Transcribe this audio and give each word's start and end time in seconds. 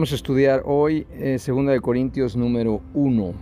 Vamos 0.00 0.12
a 0.12 0.14
estudiar 0.14 0.62
hoy 0.64 1.06
eh, 1.10 1.38
2 1.46 1.66
de 1.66 1.80
Corintios 1.82 2.34
número 2.34 2.80
1. 2.94 3.34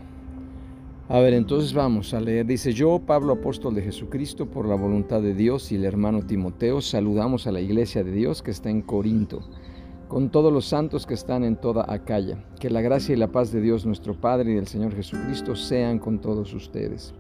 A 1.09 1.21
ver, 1.21 1.35
entonces 1.35 1.73
vamos 1.73 2.13
a 2.15 2.21
leer. 2.21 2.47
Dice, 2.47 2.73
yo, 2.73 2.99
Pablo, 2.99 3.35
apóstol 3.35 3.77
de 3.77 3.83
Jesucristo, 3.83 4.47
por 4.47 4.67
la 4.67 4.75
voluntad 4.75 5.23
de 5.23 5.35
Dios 5.35 5.71
y 5.71 5.77
el 5.77 5.85
hermano 5.85 6.27
Timoteo, 6.27 6.81
saludamos 6.81 7.47
a 7.47 7.53
la 7.53 7.61
iglesia 7.61 8.03
de 8.03 8.11
Dios 8.11 8.43
que 8.43 8.51
está 8.51 8.71
en 8.71 8.83
Corinto, 8.83 9.49
con 10.09 10.31
todos 10.31 10.53
los 10.53 10.65
santos 10.65 11.07
que 11.07 11.15
están 11.15 11.45
en 11.45 11.55
toda 11.55 11.85
Acaya. 11.87 12.45
Que 12.59 12.71
la 12.71 12.81
gracia 12.81 13.15
y 13.15 13.19
la 13.19 13.31
paz 13.31 13.53
de 13.53 13.61
Dios 13.61 13.87
nuestro 13.87 14.21
Padre 14.21 14.51
y 14.51 14.55
del 14.55 14.67
Señor 14.67 14.97
Jesucristo 14.97 15.55
sean 15.55 16.01
con 16.01 16.19
todos 16.19 16.53
ustedes. 16.55 17.15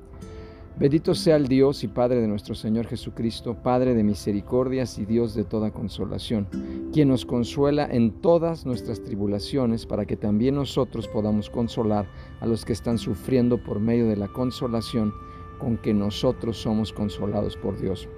Bendito 0.79 1.13
sea 1.17 1.35
el 1.35 1.49
Dios 1.49 1.83
y 1.83 1.89
Padre 1.89 2.21
de 2.21 2.29
nuestro 2.29 2.55
Señor 2.55 2.87
Jesucristo, 2.87 3.57
Padre 3.65 3.97
de 3.97 4.05
misericordias 4.05 4.97
y 5.01 5.07
Dios 5.07 5.35
de 5.35 5.43
toda 5.43 5.73
consolación, 5.73 6.47
quien 6.93 7.09
nos 7.09 7.27
consuela 7.27 7.89
en 7.91 8.13
todas 8.21 8.65
nuestras 8.65 9.03
tribulaciones 9.03 9.87
para 9.87 10.07
que 10.07 10.17
también 10.17 10.55
nosotros 10.55 11.09
podamos 11.09 11.51
consolar 11.51 12.07
a 12.39 12.47
los 12.47 12.65
que 12.65 12.75
están 12.75 12.97
sufriendo 12.97 13.59
por 13.59 13.81
medio 13.81 14.07
de 14.07 14.15
la 14.15 14.29
consolación 14.29 15.13
con 15.59 15.79
que 15.79 15.93
nosotros 15.93 16.59
somos 16.59 16.93
consolados 16.93 17.57
por 17.57 17.77
Dios. 17.81 18.09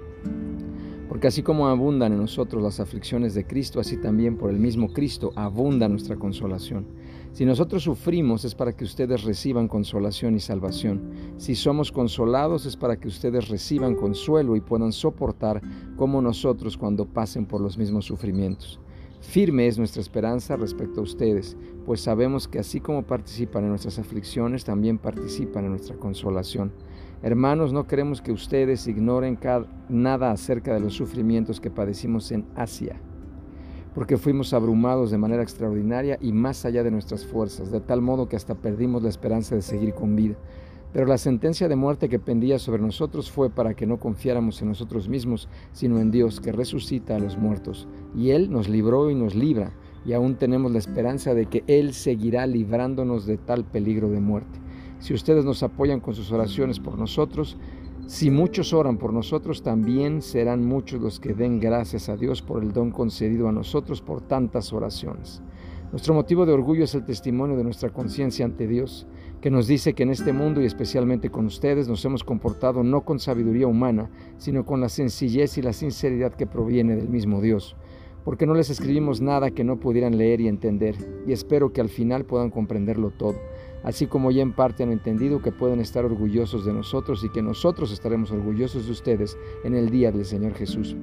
Porque 1.09 1.27
así 1.27 1.41
como 1.41 1.67
abundan 1.67 2.13
en 2.13 2.19
nosotros 2.19 2.61
las 2.61 2.79
aflicciones 2.79 3.33
de 3.33 3.47
Cristo, 3.47 3.79
así 3.79 3.97
también 3.97 4.37
por 4.37 4.51
el 4.51 4.59
mismo 4.59 4.93
Cristo 4.93 5.33
abunda 5.35 5.89
nuestra 5.89 6.15
consolación. 6.15 6.85
Si 7.33 7.45
nosotros 7.45 7.83
sufrimos 7.83 8.43
es 8.43 8.55
para 8.55 8.75
que 8.75 8.83
ustedes 8.83 9.23
reciban 9.23 9.69
consolación 9.69 10.35
y 10.35 10.41
salvación. 10.41 11.11
Si 11.37 11.55
somos 11.55 11.91
consolados 11.91 12.65
es 12.65 12.75
para 12.75 12.99
que 12.99 13.07
ustedes 13.07 13.47
reciban 13.47 13.95
consuelo 13.95 14.57
y 14.57 14.61
puedan 14.61 14.91
soportar 14.91 15.61
como 15.95 16.21
nosotros 16.21 16.77
cuando 16.77 17.05
pasen 17.05 17.45
por 17.45 17.61
los 17.61 17.77
mismos 17.77 18.05
sufrimientos. 18.05 18.81
Firme 19.21 19.67
es 19.67 19.77
nuestra 19.77 20.01
esperanza 20.01 20.57
respecto 20.57 20.99
a 20.99 21.03
ustedes, 21.03 21.55
pues 21.85 22.01
sabemos 22.01 22.47
que 22.47 22.57
así 22.59 22.79
como 22.79 23.03
participan 23.03 23.63
en 23.63 23.69
nuestras 23.69 23.99
aflicciones, 23.99 24.65
también 24.65 24.97
participan 24.97 25.63
en 25.65 25.71
nuestra 25.71 25.95
consolación. 25.95 26.73
Hermanos, 27.21 27.71
no 27.71 27.85
queremos 27.85 28.19
que 28.19 28.31
ustedes 28.31 28.87
ignoren 28.87 29.37
nada 29.89 30.31
acerca 30.31 30.73
de 30.73 30.79
los 30.79 30.95
sufrimientos 30.95 31.61
que 31.61 31.69
padecimos 31.69 32.31
en 32.31 32.47
Asia, 32.55 32.99
porque 33.93 34.17
fuimos 34.17 34.53
abrumados 34.53 35.11
de 35.11 35.17
manera 35.17 35.43
extraordinaria 35.43 36.17
y 36.21 36.31
más 36.31 36.65
allá 36.65 36.83
de 36.83 36.91
nuestras 36.91 37.25
fuerzas, 37.25 37.71
de 37.71 37.81
tal 37.81 38.01
modo 38.01 38.27
que 38.27 38.35
hasta 38.35 38.55
perdimos 38.55 39.03
la 39.03 39.09
esperanza 39.09 39.55
de 39.55 39.61
seguir 39.61 39.93
con 39.93 40.15
vida. 40.15 40.35
Pero 40.93 41.05
la 41.05 41.17
sentencia 41.17 41.69
de 41.69 41.75
muerte 41.75 42.09
que 42.09 42.19
pendía 42.19 42.59
sobre 42.59 42.81
nosotros 42.81 43.31
fue 43.31 43.49
para 43.49 43.73
que 43.73 43.85
no 43.85 43.97
confiáramos 43.97 44.61
en 44.61 44.67
nosotros 44.69 45.07
mismos, 45.07 45.47
sino 45.71 45.99
en 45.99 46.11
Dios, 46.11 46.41
que 46.41 46.51
resucita 46.51 47.15
a 47.15 47.19
los 47.19 47.37
muertos. 47.37 47.87
Y 48.15 48.31
Él 48.31 48.51
nos 48.51 48.67
libró 48.67 49.09
y 49.09 49.15
nos 49.15 49.33
libra, 49.33 49.71
y 50.05 50.13
aún 50.13 50.35
tenemos 50.35 50.71
la 50.71 50.79
esperanza 50.79 51.33
de 51.33 51.45
que 51.45 51.63
Él 51.67 51.93
seguirá 51.93 52.45
librándonos 52.45 53.25
de 53.25 53.37
tal 53.37 53.63
peligro 53.63 54.09
de 54.09 54.19
muerte. 54.19 54.59
Si 54.99 55.13
ustedes 55.13 55.45
nos 55.45 55.63
apoyan 55.63 56.01
con 56.01 56.13
sus 56.13 56.31
oraciones 56.31 56.79
por 56.79 56.97
nosotros, 56.97 57.57
si 58.07 58.29
muchos 58.29 58.73
oran 58.73 58.97
por 58.97 59.13
nosotros, 59.13 59.63
también 59.63 60.21
serán 60.21 60.65
muchos 60.65 61.01
los 61.01 61.19
que 61.19 61.33
den 61.33 61.59
gracias 61.59 62.09
a 62.09 62.17
Dios 62.17 62.41
por 62.41 62.63
el 62.63 62.73
don 62.73 62.91
concedido 62.91 63.47
a 63.47 63.51
nosotros 63.51 64.01
por 64.01 64.21
tantas 64.21 64.73
oraciones. 64.73 65.41
Nuestro 65.91 66.13
motivo 66.13 66.45
de 66.45 66.53
orgullo 66.53 66.83
es 66.83 66.95
el 66.95 67.05
testimonio 67.05 67.57
de 67.57 67.63
nuestra 67.63 67.89
conciencia 67.89 68.45
ante 68.45 68.67
Dios, 68.67 69.07
que 69.41 69.51
nos 69.51 69.67
dice 69.67 69.93
que 69.93 70.03
en 70.03 70.09
este 70.09 70.33
mundo 70.33 70.61
y 70.61 70.65
especialmente 70.65 71.29
con 71.29 71.45
ustedes 71.45 71.87
nos 71.87 72.03
hemos 72.05 72.23
comportado 72.23 72.83
no 72.83 73.01
con 73.01 73.19
sabiduría 73.19 73.67
humana, 73.67 74.09
sino 74.37 74.65
con 74.65 74.81
la 74.81 74.89
sencillez 74.89 75.57
y 75.57 75.61
la 75.61 75.73
sinceridad 75.73 76.33
que 76.33 76.47
proviene 76.47 76.95
del 76.95 77.09
mismo 77.09 77.41
Dios 77.41 77.75
porque 78.23 78.45
no 78.45 78.53
les 78.53 78.69
escribimos 78.69 79.19
nada 79.19 79.49
que 79.49 79.63
no 79.63 79.79
pudieran 79.79 80.15
leer 80.17 80.41
y 80.41 80.47
entender, 80.47 80.95
y 81.25 81.31
espero 81.31 81.73
que 81.73 81.81
al 81.81 81.89
final 81.89 82.23
puedan 82.23 82.51
comprenderlo 82.51 83.09
todo 83.09 83.35
así 83.83 84.07
como 84.07 84.31
ya 84.31 84.41
en 84.41 84.53
parte 84.53 84.83
han 84.83 84.91
entendido 84.91 85.41
que 85.41 85.51
pueden 85.51 85.79
estar 85.79 86.05
orgullosos 86.05 86.65
de 86.65 86.73
nosotros 86.73 87.23
y 87.23 87.29
que 87.29 87.41
nosotros 87.41 87.91
estaremos 87.91 88.31
orgullosos 88.31 88.85
de 88.85 88.91
ustedes 88.91 89.37
en 89.63 89.75
el 89.75 89.89
día 89.89 90.11
del 90.11 90.25
Señor 90.25 90.53
Jesús. 90.53 90.95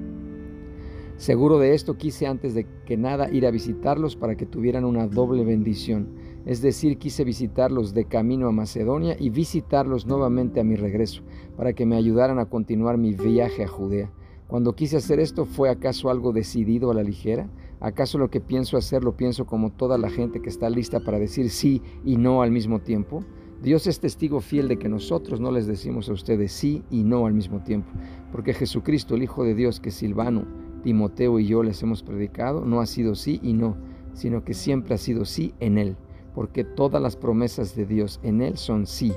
Seguro 1.17 1.59
de 1.59 1.73
esto 1.73 1.97
quise 1.97 2.27
antes 2.27 2.53
de 2.53 2.65
que 2.85 2.95
nada 2.95 3.29
ir 3.29 3.45
a 3.45 3.51
visitarlos 3.51 4.15
para 4.15 4.35
que 4.35 4.45
tuvieran 4.45 4.85
una 4.85 5.05
doble 5.05 5.43
bendición, 5.43 6.07
es 6.45 6.61
decir, 6.61 6.97
quise 6.97 7.25
visitarlos 7.25 7.93
de 7.93 8.05
camino 8.05 8.47
a 8.47 8.53
Macedonia 8.53 9.17
y 9.19 9.29
visitarlos 9.29 10.05
nuevamente 10.05 10.61
a 10.61 10.63
mi 10.63 10.77
regreso, 10.77 11.21
para 11.57 11.73
que 11.73 11.85
me 11.85 11.97
ayudaran 11.97 12.39
a 12.39 12.45
continuar 12.45 12.97
mi 12.97 13.13
viaje 13.13 13.65
a 13.65 13.67
Judea. 13.67 14.09
Cuando 14.47 14.73
quise 14.73 14.95
hacer 14.95 15.19
esto, 15.19 15.45
¿fue 15.45 15.69
acaso 15.69 16.09
algo 16.09 16.31
decidido 16.31 16.89
a 16.89 16.93
la 16.93 17.03
ligera? 17.03 17.49
¿Acaso 17.81 18.17
lo 18.17 18.29
que 18.29 18.41
pienso 18.41 18.75
hacer 18.75 19.03
lo 19.03 19.15
pienso 19.15 19.45
como 19.45 19.71
toda 19.71 19.97
la 19.97 20.09
gente 20.09 20.41
que 20.41 20.49
está 20.49 20.69
lista 20.69 20.99
para 20.99 21.17
decir 21.17 21.49
sí 21.49 21.81
y 22.03 22.17
no 22.17 22.41
al 22.41 22.51
mismo 22.51 22.79
tiempo? 22.79 23.23
Dios 23.61 23.87
es 23.87 23.99
testigo 23.99 24.41
fiel 24.41 24.67
de 24.67 24.77
que 24.77 24.89
nosotros 24.89 25.39
no 25.39 25.51
les 25.51 25.67
decimos 25.67 26.09
a 26.09 26.13
ustedes 26.13 26.51
sí 26.51 26.83
y 26.89 27.03
no 27.03 27.25
al 27.25 27.33
mismo 27.33 27.61
tiempo, 27.61 27.89
porque 28.31 28.53
Jesucristo, 28.53 29.15
el 29.15 29.23
Hijo 29.23 29.43
de 29.43 29.53
Dios, 29.53 29.81
que 29.81 29.91
Silvano, 29.91 30.45
Timoteo 30.83 31.39
y 31.39 31.47
yo 31.47 31.61
les 31.61 31.83
hemos 31.83 32.01
predicado, 32.01 32.63
no 32.63 32.79
ha 32.79 32.85
sido 32.85 33.15
sí 33.15 33.39
y 33.43 33.53
no, 33.53 33.75
sino 34.13 34.45
que 34.45 34.53
siempre 34.53 34.95
ha 34.95 34.97
sido 34.97 35.25
sí 35.25 35.53
en 35.59 35.77
Él, 35.77 35.97
porque 36.33 36.63
todas 36.63 37.01
las 37.01 37.17
promesas 37.17 37.75
de 37.75 37.85
Dios 37.85 38.19
en 38.23 38.41
Él 38.41 38.57
son 38.57 38.87
sí. 38.87 39.13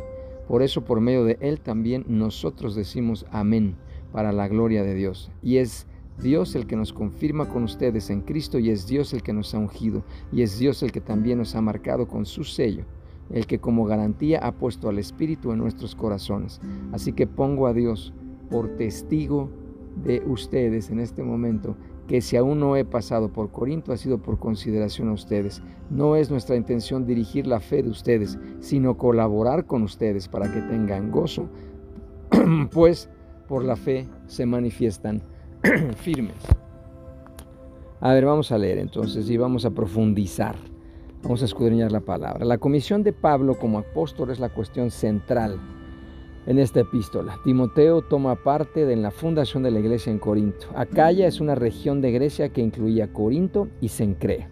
Por 0.49 0.63
eso 0.63 0.85
por 0.85 1.01
medio 1.01 1.25
de 1.25 1.39
Él 1.41 1.61
también 1.61 2.05
nosotros 2.09 2.75
decimos 2.75 3.27
amén 3.31 3.77
para 4.11 4.33
la 4.33 4.49
gloria 4.49 4.83
de 4.83 4.95
Dios. 4.95 5.31
Y 5.41 5.59
es 5.59 5.87
Dios 6.21 6.55
el 6.55 6.67
que 6.67 6.77
nos 6.77 6.93
confirma 6.93 7.49
con 7.49 7.65
ustedes 7.65 8.11
en 8.11 8.21
Cristo 8.21 8.59
y 8.59 8.71
es 8.71 8.87
Dios 8.87 9.13
el 9.13 9.23
que 9.23 9.33
nos 9.33 9.55
ha 9.55 9.59
ungido 9.59 10.05
y 10.31 10.43
es 10.43 10.59
Dios 10.59 10.83
el 10.83 10.93
que 10.93 11.01
también 11.01 11.39
nos 11.39 11.55
ha 11.55 11.61
marcado 11.61 12.07
con 12.07 12.27
su 12.27 12.45
sello, 12.45 12.85
el 13.31 13.47
que 13.47 13.59
como 13.59 13.85
garantía 13.85 14.39
ha 14.41 14.53
puesto 14.53 14.89
al 14.89 14.99
Espíritu 14.99 15.53
en 15.53 15.59
nuestros 15.59 15.95
corazones. 15.95 16.61
Así 16.93 17.13
que 17.13 17.27
pongo 17.27 17.67
a 17.67 17.73
Dios 17.73 18.13
por 18.51 18.77
testigo 18.77 19.51
de 20.05 20.23
ustedes 20.27 20.91
en 20.91 21.01
este 21.01 21.23
momento 21.23 21.77
que 22.07 22.21
si 22.21 22.37
aún 22.37 22.61
no 22.61 22.77
he 22.77 22.85
pasado 22.85 23.33
por 23.33 23.51
Corinto 23.51 23.93
ha 23.93 23.97
sido 23.97 24.19
por 24.19 24.39
consideración 24.39 25.09
a 25.09 25.13
ustedes. 25.13 25.63
No 25.91 26.17
es 26.17 26.31
nuestra 26.31 26.57
intención 26.57 27.07
dirigir 27.07 27.47
la 27.47 27.61
fe 27.61 27.83
de 27.83 27.91
ustedes, 27.91 28.39
sino 28.61 28.97
colaborar 28.97 29.67
con 29.67 29.83
ustedes 29.83 30.29
para 30.29 30.53
que 30.53 30.61
tengan 30.61 31.11
gozo, 31.11 31.49
pues 32.71 33.09
por 33.49 33.65
la 33.65 33.77
fe 33.77 34.09
se 34.27 34.47
manifiestan 34.47 35.23
firmes. 35.97 36.37
A 38.01 38.13
ver, 38.13 38.25
vamos 38.25 38.51
a 38.51 38.59
leer 38.59 38.79
entonces 38.79 39.31
y 39.31 39.37
vamos 39.37 39.65
a 39.65 39.71
profundizar. 39.71 40.57
Vamos 41.23 41.43
a 41.43 41.45
escudriñar 41.45 41.93
la 41.93 42.01
palabra. 42.01 42.45
La 42.45 42.59
comisión 42.59 43.05
de 43.05 43.13
Pablo 43.13 43.57
como 43.59 43.79
apóstol 43.79 44.31
es 44.31 44.41
la 44.41 44.49
cuestión 44.49 44.91
central 44.91 45.61
en 46.47 46.59
esta 46.59 46.81
epístola. 46.81 47.39
Timoteo 47.45 48.03
toma 48.03 48.35
parte 48.35 48.91
en 48.93 49.03
la 49.03 49.13
fundación 49.13 49.63
de 49.63 49.71
la 49.71 49.79
iglesia 49.79 50.11
en 50.11 50.19
Corinto. 50.19 50.67
Acaya 50.75 51.29
es 51.29 51.41
una 51.41 51.55
región 51.55 52.01
de 52.01 52.11
Grecia 52.11 52.49
que 52.49 52.61
incluía 52.61 53.13
Corinto 53.13 53.69
y 53.81 53.89
Sencrea. 53.89 54.49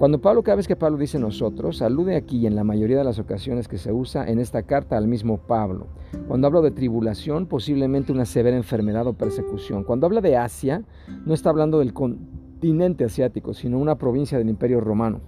Cuando 0.00 0.18
Pablo, 0.18 0.42
cada 0.42 0.56
vez 0.56 0.66
que 0.66 0.76
Pablo 0.76 0.96
dice 0.96 1.18
nosotros, 1.18 1.82
alude 1.82 2.16
aquí 2.16 2.46
en 2.46 2.56
la 2.56 2.64
mayoría 2.64 2.96
de 2.96 3.04
las 3.04 3.18
ocasiones 3.18 3.68
que 3.68 3.76
se 3.76 3.92
usa 3.92 4.26
en 4.26 4.38
esta 4.38 4.62
carta 4.62 4.96
al 4.96 5.06
mismo 5.06 5.36
Pablo. 5.36 5.88
Cuando 6.26 6.46
habla 6.46 6.62
de 6.62 6.70
tribulación, 6.70 7.44
posiblemente 7.44 8.10
una 8.10 8.24
severa 8.24 8.56
enfermedad 8.56 9.06
o 9.06 9.12
persecución. 9.12 9.84
Cuando 9.84 10.06
habla 10.06 10.22
de 10.22 10.38
Asia, 10.38 10.84
no 11.26 11.34
está 11.34 11.50
hablando 11.50 11.80
del 11.80 11.92
continente 11.92 13.04
asiático, 13.04 13.52
sino 13.52 13.78
una 13.78 13.98
provincia 13.98 14.38
del 14.38 14.48
Imperio 14.48 14.80
Romano, 14.80 15.20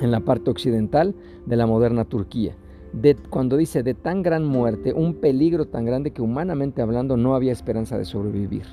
en 0.00 0.10
la 0.10 0.20
parte 0.20 0.50
occidental 0.50 1.14
de 1.44 1.56
la 1.56 1.66
moderna 1.66 2.06
Turquía. 2.06 2.56
De, 2.94 3.14
cuando 3.28 3.58
dice 3.58 3.82
de 3.82 3.92
tan 3.92 4.22
gran 4.22 4.46
muerte, 4.46 4.94
un 4.94 5.16
peligro 5.16 5.66
tan 5.66 5.84
grande 5.84 6.12
que 6.12 6.22
humanamente 6.22 6.80
hablando 6.80 7.18
no 7.18 7.34
había 7.34 7.52
esperanza 7.52 7.98
de 7.98 8.06
sobrevivir. 8.06 8.64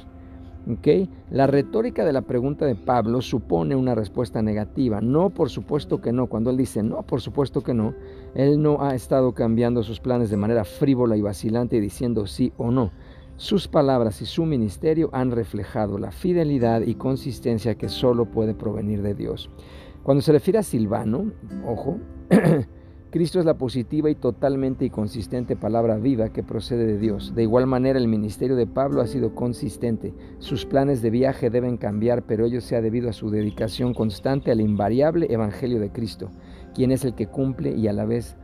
La 1.32 1.48
retórica 1.48 2.06
de 2.06 2.14
la 2.14 2.22
pregunta 2.22 2.66
de 2.66 2.76
Pablo 2.76 3.22
supone 3.22 3.76
una 3.76 3.96
respuesta 3.96 4.42
negativa. 4.42 5.02
No, 5.02 5.30
por 5.30 5.50
supuesto 5.50 6.00
que 6.00 6.12
no. 6.12 6.28
Cuando 6.28 6.52
él 6.52 6.58
dice 6.58 6.84
no, 6.84 7.02
por 7.04 7.22
supuesto 7.22 7.62
que 7.62 7.74
no, 7.74 7.96
él 8.36 8.62
no 8.62 8.82
ha 8.82 8.94
estado 8.94 9.34
cambiando 9.34 9.82
sus 9.84 10.00
planes 10.00 10.30
de 10.30 10.38
manera 10.38 10.64
frívola 10.66 11.18
y 11.18 11.22
vacilante 11.22 11.78
y 11.78 11.80
diciendo 11.80 12.28
sí 12.28 12.54
o 12.58 12.72
no. 12.72 12.92
Sus 13.38 13.68
palabras 13.68 14.22
y 14.22 14.26
su 14.26 14.46
ministerio 14.46 15.10
han 15.14 15.32
reflejado 15.32 15.98
la 15.98 16.12
fidelidad 16.12 16.82
y 16.82 16.96
consistencia 16.96 17.76
que 17.76 17.88
solo 17.88 18.26
puede 18.26 18.54
provenir 18.54 19.02
de 19.02 19.16
Dios. 19.16 19.50
Cuando 20.04 20.22
se 20.22 20.34
refiere 20.34 20.60
a 20.60 20.64
Silvano, 20.64 21.32
ojo, 21.66 22.00
Cristo 23.12 23.40
es 23.40 23.46
la 23.46 23.58
positiva 23.58 24.12
y 24.12 24.16
totalmente 24.16 24.86
y 24.86 24.92
consistente 24.92 25.56
palabra 25.56 25.98
viva 25.98 26.30
que 26.30 26.44
procede 26.44 26.86
de 26.86 27.00
Dios. 27.00 27.34
De 27.34 27.42
igual 27.42 27.66
manera, 27.66 27.98
el 27.98 28.08
ministerio 28.08 28.56
de 28.56 28.68
Pablo 28.68 29.02
ha 29.02 29.08
sido 29.08 29.34
consistente. 29.34 30.14
Sus 30.38 30.68
planes 30.68 31.02
de 31.02 31.10
viaje 31.10 31.50
deben 31.50 31.78
cambiar, 31.78 32.22
pero 32.28 32.46
ello 32.46 32.62
se 32.62 32.76
ha 32.76 32.82
debido 32.82 33.10
a 33.10 33.14
su 33.14 33.32
dedicación 33.32 33.96
constante 33.96 34.52
al 34.52 34.62
invariable 34.62 35.26
Evangelio 35.32 35.80
de 35.80 35.92
Cristo, 35.92 36.30
quien 36.76 36.92
es 36.92 37.04
el 37.04 37.16
que 37.16 37.26
cumple 37.26 37.76
y 37.76 37.88
a 37.88 37.94
la 37.94 38.06
vez 38.06 38.38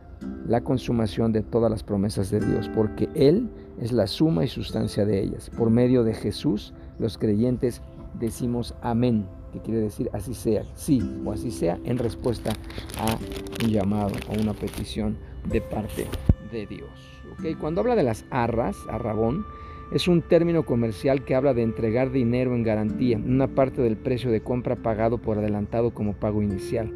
la 0.48 0.62
consumación 0.62 1.30
de 1.30 1.42
todas 1.42 1.70
las 1.70 1.84
promesas 1.84 2.32
de 2.32 2.40
Dios, 2.40 2.68
porque 2.74 3.08
Él 3.14 3.48
es 3.80 3.92
la 3.92 4.08
suma 4.08 4.44
y 4.44 4.48
sustancia 4.48 5.06
de 5.06 5.22
ellas. 5.22 5.48
Por 5.56 5.70
medio 5.70 6.02
de 6.02 6.14
Jesús, 6.14 6.74
los 6.98 7.18
creyentes 7.18 7.82
decimos 8.18 8.74
amén 8.82 9.26
que 9.56 9.62
quiere 9.62 9.80
decir 9.80 10.10
así 10.12 10.34
sea, 10.34 10.64
sí 10.74 11.02
o 11.24 11.32
así 11.32 11.50
sea, 11.50 11.78
en 11.84 11.98
respuesta 11.98 12.52
a 12.98 13.18
un 13.64 13.70
llamado, 13.70 14.14
a 14.28 14.40
una 14.40 14.52
petición 14.52 15.16
de 15.48 15.60
parte 15.60 16.06
de 16.52 16.66
Dios. 16.66 16.90
¿Okay? 17.38 17.54
Cuando 17.54 17.80
habla 17.80 17.96
de 17.96 18.02
las 18.02 18.24
arras, 18.30 18.76
arrabón, 18.88 19.44
es 19.92 20.08
un 20.08 20.22
término 20.22 20.64
comercial 20.64 21.24
que 21.24 21.34
habla 21.34 21.54
de 21.54 21.62
entregar 21.62 22.10
dinero 22.10 22.54
en 22.54 22.64
garantía, 22.64 23.18
una 23.18 23.48
parte 23.48 23.82
del 23.82 23.96
precio 23.96 24.30
de 24.30 24.42
compra 24.42 24.76
pagado 24.76 25.18
por 25.18 25.38
adelantado 25.38 25.94
como 25.94 26.14
pago 26.14 26.42
inicial. 26.42 26.92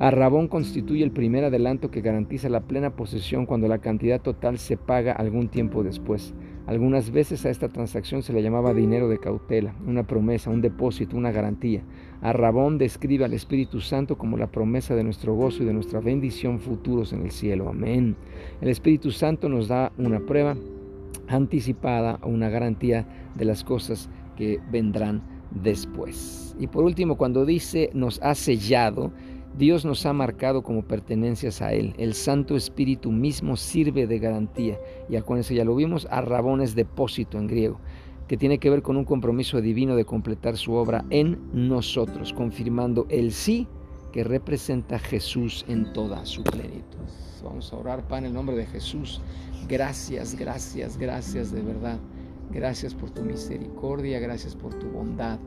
Arrabón 0.00 0.48
constituye 0.48 1.04
el 1.04 1.10
primer 1.10 1.44
adelanto 1.44 1.90
que 1.90 2.00
garantiza 2.00 2.48
la 2.48 2.62
plena 2.62 2.96
posesión 2.96 3.44
cuando 3.44 3.68
la 3.68 3.80
cantidad 3.80 4.18
total 4.18 4.56
se 4.56 4.78
paga 4.78 5.12
algún 5.12 5.48
tiempo 5.48 5.82
después. 5.82 6.32
Algunas 6.66 7.10
veces 7.10 7.44
a 7.44 7.50
esta 7.50 7.68
transacción 7.68 8.22
se 8.22 8.32
le 8.32 8.42
llamaba 8.42 8.72
dinero 8.72 9.10
de 9.10 9.18
cautela, 9.18 9.74
una 9.86 10.06
promesa, 10.06 10.48
un 10.48 10.62
depósito, 10.62 11.18
una 11.18 11.32
garantía. 11.32 11.82
Arrabón 12.22 12.78
describe 12.78 13.26
al 13.26 13.34
Espíritu 13.34 13.82
Santo 13.82 14.16
como 14.16 14.38
la 14.38 14.50
promesa 14.50 14.94
de 14.94 15.04
nuestro 15.04 15.34
gozo 15.34 15.64
y 15.64 15.66
de 15.66 15.74
nuestra 15.74 16.00
bendición 16.00 16.60
futuros 16.60 17.12
en 17.12 17.20
el 17.20 17.30
cielo. 17.30 17.68
Amén. 17.68 18.16
El 18.62 18.70
Espíritu 18.70 19.10
Santo 19.10 19.50
nos 19.50 19.68
da 19.68 19.92
una 19.98 20.20
prueba 20.20 20.56
anticipada 21.28 22.18
o 22.22 22.30
una 22.30 22.48
garantía 22.48 23.06
de 23.34 23.44
las 23.44 23.62
cosas 23.64 24.08
que 24.34 24.60
vendrán 24.72 25.22
después. 25.50 26.56
Y 26.58 26.66
por 26.66 26.84
último, 26.84 27.16
cuando 27.16 27.44
dice 27.44 27.90
nos 27.92 28.20
ha 28.22 28.34
sellado, 28.34 29.12
Dios 29.56 29.84
nos 29.84 30.06
ha 30.06 30.12
marcado 30.12 30.62
como 30.62 30.82
pertenencias 30.82 31.60
a 31.60 31.72
Él. 31.72 31.94
El 31.98 32.14
Santo 32.14 32.56
Espíritu 32.56 33.10
mismo 33.10 33.56
sirve 33.56 34.06
de 34.06 34.18
garantía. 34.18 34.78
Y 35.08 35.16
acuérdense, 35.16 35.54
ya 35.54 35.64
lo 35.64 35.74
vimos, 35.74 36.06
arrabón 36.10 36.60
es 36.60 36.74
depósito 36.74 37.38
en 37.38 37.46
griego, 37.46 37.80
que 38.28 38.36
tiene 38.36 38.58
que 38.58 38.70
ver 38.70 38.82
con 38.82 38.96
un 38.96 39.04
compromiso 39.04 39.60
divino 39.60 39.96
de 39.96 40.04
completar 40.04 40.56
su 40.56 40.72
obra 40.74 41.04
en 41.10 41.38
nosotros, 41.52 42.32
confirmando 42.32 43.06
el 43.08 43.32
sí 43.32 43.66
que 44.12 44.24
representa 44.24 44.98
Jesús 44.98 45.64
en 45.68 45.92
toda 45.92 46.24
su 46.26 46.42
plenitud. 46.42 46.98
Vamos 47.44 47.72
a 47.72 47.76
orar, 47.76 48.06
Padre, 48.06 48.18
en 48.18 48.24
el 48.26 48.34
nombre 48.34 48.56
de 48.56 48.66
Jesús. 48.66 49.20
Gracias, 49.68 50.34
gracias, 50.34 50.96
gracias 50.96 51.52
de 51.52 51.62
verdad. 51.62 51.98
Gracias 52.50 52.94
por 52.94 53.10
tu 53.10 53.22
misericordia, 53.22 54.18
gracias 54.18 54.56
por 54.56 54.74
tu 54.74 54.88
bondad. 54.88 55.38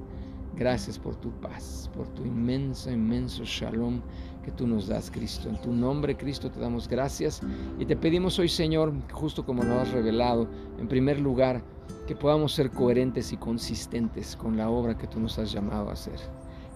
Gracias 0.56 1.00
por 1.00 1.16
tu 1.16 1.32
paz, 1.42 1.90
por 1.96 2.08
tu 2.10 2.24
inmenso, 2.24 2.92
inmenso 2.92 3.44
shalom 3.44 4.02
que 4.44 4.52
tú 4.52 4.68
nos 4.68 4.88
das, 4.88 5.10
Cristo. 5.10 5.50
En 5.50 5.60
tu 5.62 5.72
nombre, 5.72 6.16
Cristo, 6.16 6.52
te 6.52 6.60
damos 6.60 6.88
gracias 6.88 7.42
y 7.80 7.86
te 7.86 7.96
pedimos 7.96 8.38
hoy, 8.38 8.50
Señor, 8.50 8.94
justo 9.12 9.46
como 9.46 9.64
lo 9.64 9.80
has 9.80 9.92
revelado, 9.92 10.48
en 10.78 10.88
primer 10.88 11.20
lugar, 11.20 11.64
que 12.08 12.16
podamos 12.16 12.54
ser 12.54 12.70
coherentes 12.70 13.32
y 13.32 13.38
consistentes 13.38 14.36
con 14.36 14.58
la 14.58 14.70
obra 14.70 14.98
que 14.98 15.08
tú 15.08 15.20
nos 15.20 15.40
has 15.40 15.52
llamado 15.52 15.90
a 15.90 15.94
hacer. 15.94 16.20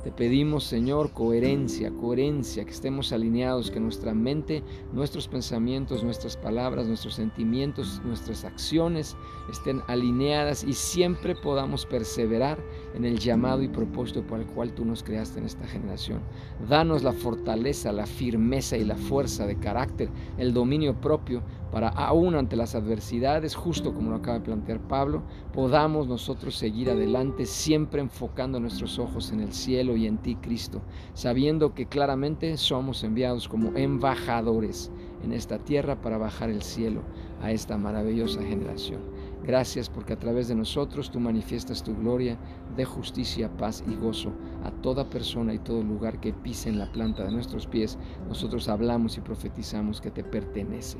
Te 0.03 0.11
pedimos, 0.13 0.63
Señor, 0.63 1.11
coherencia, 1.11 1.91
coherencia, 1.91 2.63
que 2.63 2.71
estemos 2.71 3.11
alineados, 3.11 3.69
que 3.69 3.79
nuestra 3.79 4.13
mente, 4.13 4.63
nuestros 4.93 5.27
pensamientos, 5.27 6.01
nuestras 6.01 6.37
palabras, 6.37 6.87
nuestros 6.87 7.15
sentimientos, 7.15 8.01
nuestras 8.05 8.45
acciones 8.45 9.17
estén 9.51 9.81
alineadas 9.87 10.63
y 10.63 10.71
siempre 10.71 11.35
podamos 11.35 11.85
perseverar 11.85 12.57
en 12.97 13.05
el 13.05 13.19
llamado 13.19 13.61
y 13.61 13.67
propósito 13.67 14.23
por 14.23 14.39
el 14.39 14.47
cual 14.47 14.73
tú 14.73 14.83
nos 14.83 15.03
creaste 15.03 15.39
en 15.39 15.45
esta 15.45 15.67
generación. 15.67 16.19
Danos 16.67 17.03
la 17.03 17.13
fortaleza, 17.13 17.91
la 17.91 18.07
firmeza 18.07 18.75
y 18.75 18.83
la 18.83 18.95
fuerza 18.95 19.45
de 19.45 19.55
carácter, 19.55 20.09
el 20.39 20.51
dominio 20.51 20.99
propio 20.99 21.43
para 21.71 21.89
aún 21.89 22.33
ante 22.33 22.55
las 22.55 22.73
adversidades, 22.73 23.55
justo 23.55 23.93
como 23.93 24.09
lo 24.09 24.15
acaba 24.15 24.39
de 24.39 24.45
plantear 24.45 24.79
Pablo, 24.79 25.21
podamos 25.53 26.07
nosotros 26.07 26.55
seguir 26.55 26.89
adelante 26.89 27.45
siempre 27.45 28.01
enfocando 28.01 28.59
nuestros 28.59 28.97
ojos 28.97 29.31
en 29.31 29.41
el 29.41 29.53
cielo 29.53 29.95
y 29.95 30.07
en 30.07 30.17
ti, 30.17 30.35
Cristo, 30.35 30.81
sabiendo 31.13 31.75
que 31.75 31.85
claramente 31.85 32.57
somos 32.57 33.03
enviados 33.03 33.47
como 33.47 33.77
embajadores 33.77 34.91
en 35.23 35.33
esta 35.33 35.59
tierra 35.59 36.01
para 36.01 36.17
bajar 36.17 36.49
el 36.49 36.63
cielo 36.63 37.01
a 37.43 37.51
esta 37.51 37.77
maravillosa 37.77 38.41
generación. 38.41 39.01
Gracias 39.47 39.89
porque 39.89 40.11
a 40.11 40.19
través 40.19 40.49
de 40.49 40.55
nosotros 40.55 41.09
tú 41.09 41.21
manifiestas 41.21 41.81
tu 41.81 41.95
gloria 41.95 42.37
de 42.75 42.83
justicia, 42.83 43.49
paz 43.55 43.81
y 43.87 43.95
gozo 43.95 44.33
a 44.65 44.71
toda 44.71 45.09
persona 45.09 45.53
y 45.53 45.59
todo 45.59 45.81
lugar 45.81 46.19
que 46.19 46.33
pise 46.33 46.67
en 46.67 46.77
la 46.77 46.91
planta 46.91 47.23
de 47.23 47.31
nuestros 47.31 47.65
pies. 47.65 47.97
Nosotros 48.27 48.67
hablamos 48.67 49.17
y 49.17 49.21
profetizamos 49.21 50.01
que 50.01 50.11
te 50.11 50.25
pertenece 50.25 50.97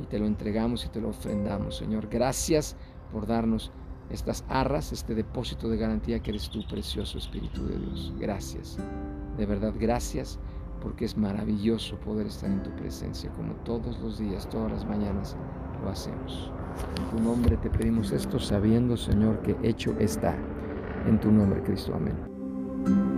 y 0.00 0.06
te 0.06 0.20
lo 0.20 0.26
entregamos 0.26 0.84
y 0.84 0.90
te 0.90 1.00
lo 1.00 1.08
ofrendamos, 1.08 1.76
Señor. 1.76 2.08
Gracias 2.08 2.76
por 3.10 3.26
darnos 3.26 3.72
estas 4.10 4.44
arras, 4.48 4.92
este 4.92 5.16
depósito 5.16 5.68
de 5.68 5.78
garantía 5.78 6.20
que 6.20 6.30
eres 6.30 6.48
tu 6.50 6.64
precioso 6.68 7.18
Espíritu 7.18 7.66
de 7.66 7.80
Dios. 7.80 8.14
Gracias. 8.16 8.78
De 9.36 9.44
verdad, 9.44 9.74
gracias 9.76 10.38
porque 10.80 11.04
es 11.04 11.16
maravilloso 11.16 11.96
poder 11.96 12.28
estar 12.28 12.48
en 12.48 12.62
tu 12.62 12.70
presencia 12.76 13.28
como 13.32 13.54
todos 13.64 13.98
los 13.98 14.20
días, 14.20 14.48
todas 14.48 14.70
las 14.70 14.86
mañanas 14.86 15.36
lo 15.82 15.90
hacemos. 15.90 16.52
En 16.96 17.16
tu 17.16 17.22
nombre 17.22 17.56
te 17.56 17.70
pedimos 17.70 18.12
esto 18.12 18.38
sabiendo, 18.38 18.96
Señor, 18.96 19.40
que 19.40 19.56
hecho 19.62 19.94
está. 19.98 20.34
En 21.06 21.18
tu 21.18 21.30
nombre, 21.30 21.62
Cristo. 21.62 21.94
Amén. 21.94 23.17